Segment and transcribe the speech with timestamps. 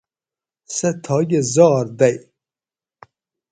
[0.75, 2.17] سہ تھاکہ زاۤر دئی